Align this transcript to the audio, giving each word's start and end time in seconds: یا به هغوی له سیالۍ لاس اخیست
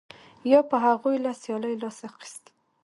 یا 0.51 0.59
به 0.69 0.77
هغوی 0.85 1.15
له 1.25 1.31
سیالۍ 1.41 1.73
لاس 1.81 1.99
اخیست 2.09 2.43